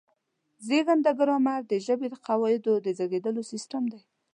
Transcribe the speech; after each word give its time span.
زېږنده 0.65 1.11
ګرامر 1.19 1.61
د 1.67 1.73
ژبې 1.85 2.07
د 2.11 2.15
قواعدو 2.27 2.73
د 2.85 2.87
زېږولو 2.97 3.41
سیستم 3.51 3.83
دی. 3.91 4.01